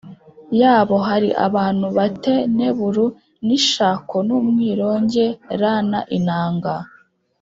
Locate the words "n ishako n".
3.45-4.29